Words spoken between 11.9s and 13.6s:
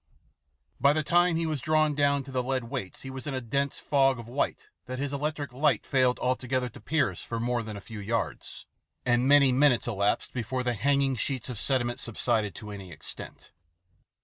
subsided to any extent.